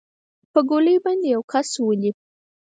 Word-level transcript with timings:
په 0.53 0.59
ګولۍ 0.69 0.97
باندې 1.05 1.27
به 1.29 1.33
يو 1.33 1.41
كس 1.51 1.69
ولې. 1.85 2.11